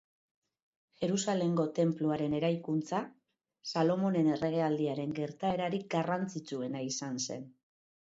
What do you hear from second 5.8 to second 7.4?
garrantzitsuena izan